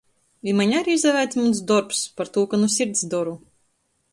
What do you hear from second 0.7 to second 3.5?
ari izaveic muns dorbs, partū ka nu sirds doru.